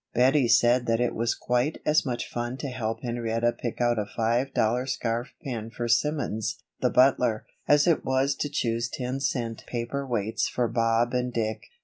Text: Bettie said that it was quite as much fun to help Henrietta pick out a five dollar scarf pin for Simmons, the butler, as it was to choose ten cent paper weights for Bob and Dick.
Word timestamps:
Bettie 0.15 0.47
said 0.47 0.87
that 0.87 0.99
it 0.99 1.13
was 1.13 1.35
quite 1.35 1.79
as 1.85 2.07
much 2.07 2.27
fun 2.27 2.57
to 2.57 2.69
help 2.69 3.03
Henrietta 3.03 3.51
pick 3.51 3.79
out 3.79 3.99
a 3.99 4.07
five 4.07 4.51
dollar 4.51 4.87
scarf 4.87 5.27
pin 5.43 5.69
for 5.69 5.87
Simmons, 5.87 6.63
the 6.79 6.89
butler, 6.89 7.45
as 7.67 7.85
it 7.85 8.03
was 8.03 8.33
to 8.37 8.49
choose 8.49 8.89
ten 8.89 9.19
cent 9.19 9.63
paper 9.67 10.03
weights 10.07 10.47
for 10.49 10.67
Bob 10.67 11.13
and 11.13 11.31
Dick. 11.31 11.67